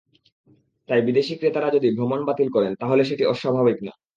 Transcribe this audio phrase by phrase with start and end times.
[0.89, 3.93] তাই বিদেশি ক্রেতারা যদি ভ্রমণ বাতিল করেন, তাহলে সেটি অস্বাভাবিক না।